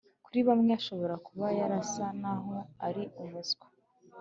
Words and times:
kuri 0.25 0.39
bamwe 0.47 0.71
ashobora 0.79 1.15
kuba 1.27 1.45
yarasa 1.59 2.05
naho 2.21 2.55
ari 2.87 3.03
umuswa. 3.21 3.67